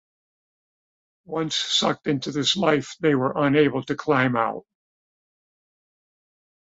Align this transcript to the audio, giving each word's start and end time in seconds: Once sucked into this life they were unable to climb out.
Once 1.27 1.55
sucked 1.55 2.07
into 2.07 2.31
this 2.31 2.55
life 2.57 2.95
they 3.01 3.13
were 3.13 3.33
unable 3.37 3.83
to 3.83 3.93
climb 3.95 4.35
out. 4.35 4.65